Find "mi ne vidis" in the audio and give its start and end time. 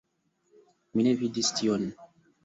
0.95-1.51